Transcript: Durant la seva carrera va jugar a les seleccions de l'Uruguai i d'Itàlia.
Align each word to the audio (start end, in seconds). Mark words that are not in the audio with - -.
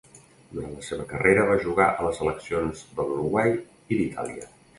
Durant 0.53 0.71
la 0.77 0.85
seva 0.87 1.03
carrera 1.11 1.43
va 1.49 1.57
jugar 1.65 1.87
a 1.91 2.07
les 2.07 2.17
seleccions 2.21 2.83
de 2.97 3.07
l'Uruguai 3.11 3.55
i 3.61 4.01
d'Itàlia. 4.03 4.51